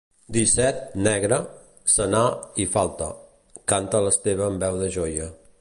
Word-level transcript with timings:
Disset, 0.35 0.79
negre, 1.07 1.37
senar 1.97 2.23
i 2.65 2.67
falta 2.79 3.13
—canta 3.15 4.05
l'Esteve 4.07 4.49
amb 4.51 4.67
veu 4.69 4.85
de 4.85 4.93
joia. 5.01 5.35